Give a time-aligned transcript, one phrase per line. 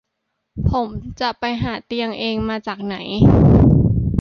[0.69, 2.95] ผมจะไปหาเตียงเองมาจากไหน